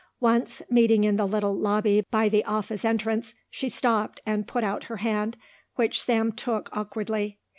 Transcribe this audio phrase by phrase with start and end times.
[0.19, 4.85] Once, meeting in the little lobby by the office entrance, she stopped and put out
[4.85, 5.37] her hand
[5.75, 7.37] which Sam took awkwardly.